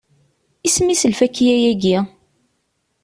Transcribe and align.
Isem-is 0.67 1.01
lfakya-agi? 1.11 1.97